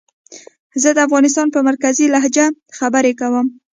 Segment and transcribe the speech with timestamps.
[0.81, 2.45] زه د افغانستان په مرکزي لهجه
[2.77, 3.47] خبرې کووم